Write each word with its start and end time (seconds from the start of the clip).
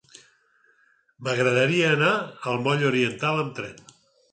M'agradaria 1.27 1.93
anar 1.99 2.15
al 2.53 2.59
moll 2.69 2.89
Oriental 2.91 3.45
amb 3.45 3.57
tren. 3.63 3.81